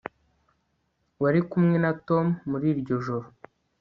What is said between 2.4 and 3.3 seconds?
muri iryo joro